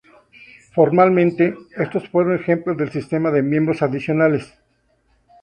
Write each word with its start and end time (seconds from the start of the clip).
Formalmente, 0.73 1.55
estos 1.77 2.09
fueron 2.09 2.33
ejemplos 2.33 2.75
del 2.75 2.89
sistema 2.91 3.29
de 3.29 3.43
miembros 3.43 3.83
adicionales. 3.83 4.51